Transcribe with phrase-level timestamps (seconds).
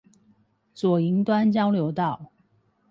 [0.73, 2.31] 左營端交流道